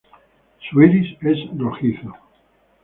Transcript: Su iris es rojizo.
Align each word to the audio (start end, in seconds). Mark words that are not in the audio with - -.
Su 0.67 0.81
iris 0.81 1.15
es 1.21 1.59
rojizo. 1.59 2.15